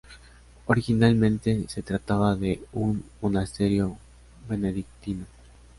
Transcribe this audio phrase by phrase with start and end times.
[0.65, 3.99] Originalmente, se trataba de un monasterio
[4.49, 5.27] benedictino.